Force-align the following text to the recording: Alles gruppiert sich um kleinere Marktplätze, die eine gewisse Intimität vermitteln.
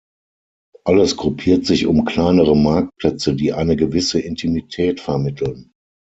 Alles 0.83 1.15
gruppiert 1.15 1.67
sich 1.67 1.85
um 1.85 2.05
kleinere 2.05 2.57
Marktplätze, 2.57 3.35
die 3.35 3.53
eine 3.53 3.75
gewisse 3.75 4.19
Intimität 4.19 4.99
vermitteln. 4.99 5.73